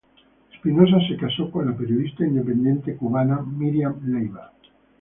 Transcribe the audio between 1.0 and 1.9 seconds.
se casó con la